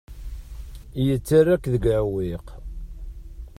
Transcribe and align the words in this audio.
Yettarra-k 1.05 1.65
deg 1.73 1.83
uɛewwiq. 1.93 2.47